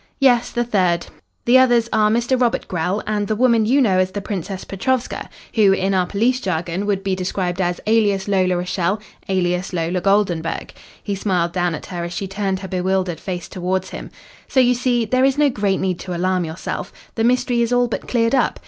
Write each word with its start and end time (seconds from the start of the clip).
"Yes, 0.19 0.49
the 0.49 0.63
third. 0.63 1.05
The 1.45 1.59
others 1.59 1.87
are 1.93 2.09
Mr. 2.09 2.41
Robert 2.41 2.67
Grell 2.67 3.03
and 3.05 3.27
the 3.27 3.35
woman 3.35 3.67
you 3.67 3.79
know 3.79 3.99
as 3.99 4.09
the 4.09 4.19
Princess 4.19 4.63
Petrovska, 4.63 5.29
who 5.53 5.73
in 5.73 5.93
our 5.93 6.07
police 6.07 6.41
jargon 6.41 6.87
would 6.87 7.03
be 7.03 7.15
described 7.15 7.61
as 7.61 7.79
alias 7.85 8.27
Lola 8.27 8.57
Rachael, 8.57 8.99
alias 9.29 9.73
Lola 9.73 10.01
Goldenburg." 10.01 10.73
He 11.03 11.13
smiled 11.13 11.53
down 11.53 11.75
at 11.75 11.85
her 11.85 12.03
as 12.03 12.13
she 12.13 12.27
turned 12.27 12.61
her 12.61 12.67
bewildered 12.67 13.19
face 13.19 13.47
towards 13.47 13.91
him. 13.91 14.09
"So 14.47 14.59
you 14.59 14.73
see, 14.73 15.05
there 15.05 15.23
is 15.23 15.37
no 15.37 15.51
great 15.51 15.79
need 15.79 15.99
to 15.99 16.17
alarm 16.17 16.45
yourself. 16.45 16.91
The 17.13 17.23
mystery 17.23 17.61
is 17.61 17.71
all 17.71 17.87
but 17.87 18.07
cleared 18.07 18.33
up. 18.33 18.59